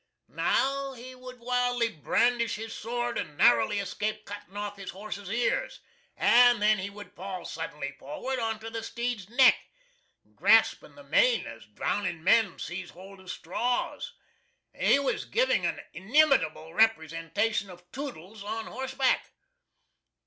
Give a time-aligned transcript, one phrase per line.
[0.29, 5.79] Now he would wildly brandish his sword and narrowly escape cutting off his horse's ears,
[6.17, 9.55] and then he would fall suddenly forward on to the steed's neck,
[10.33, 14.13] grasping the mane as drowning men seize hold of straws.
[14.75, 19.29] He was giving an inimitable representation of Toodles on horseback.